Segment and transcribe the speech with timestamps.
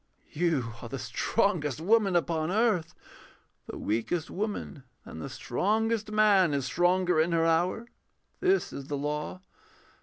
[0.35, 2.95] _]You are the strongest woman upon earth.
[3.67, 7.85] The weakest woman than the strongest man Is stronger in her hour:
[8.39, 9.41] this is the law.